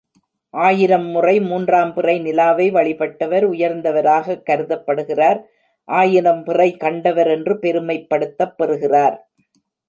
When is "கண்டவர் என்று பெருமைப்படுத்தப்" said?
6.77-8.57